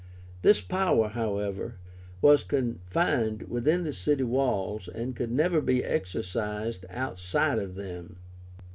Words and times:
This 0.41 0.61
power, 0.61 1.09
however, 1.09 1.75
was 2.23 2.43
confined 2.43 3.43
within 3.43 3.83
the 3.83 3.93
city 3.93 4.23
walls, 4.23 4.87
and 4.87 5.15
could 5.15 5.29
never 5.31 5.61
be 5.61 5.83
exercised 5.83 6.87
outside 6.89 7.59
of 7.59 7.75
them. 7.75 8.15